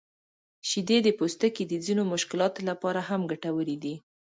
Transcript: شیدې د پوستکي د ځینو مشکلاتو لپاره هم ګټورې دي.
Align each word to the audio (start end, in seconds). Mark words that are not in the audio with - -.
شیدې 0.69 0.97
د 1.03 1.07
پوستکي 1.17 1.63
د 1.67 1.73
ځینو 1.85 2.03
مشکلاتو 2.13 2.59
لپاره 2.69 2.99
هم 3.09 3.21
ګټورې 3.31 3.77
دي. 3.83 3.95